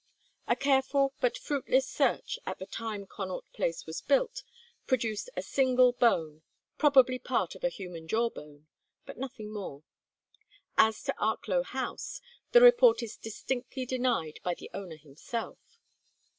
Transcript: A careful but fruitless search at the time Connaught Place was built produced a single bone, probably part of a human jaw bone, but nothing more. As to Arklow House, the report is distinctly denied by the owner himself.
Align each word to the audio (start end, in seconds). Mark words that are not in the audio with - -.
A 0.47 0.55
careful 0.55 1.13
but 1.21 1.37
fruitless 1.37 1.87
search 1.87 2.39
at 2.47 2.57
the 2.57 2.65
time 2.65 3.05
Connaught 3.05 3.45
Place 3.53 3.85
was 3.85 4.01
built 4.01 4.41
produced 4.87 5.29
a 5.37 5.43
single 5.43 5.91
bone, 5.93 6.41
probably 6.79 7.19
part 7.19 7.53
of 7.53 7.63
a 7.63 7.69
human 7.69 8.07
jaw 8.07 8.31
bone, 8.31 8.65
but 9.05 9.19
nothing 9.19 9.53
more. 9.53 9.83
As 10.75 11.03
to 11.03 11.13
Arklow 11.19 11.61
House, 11.63 12.19
the 12.51 12.61
report 12.61 13.03
is 13.03 13.15
distinctly 13.15 13.85
denied 13.85 14.39
by 14.41 14.55
the 14.55 14.71
owner 14.73 14.97
himself. 14.97 15.79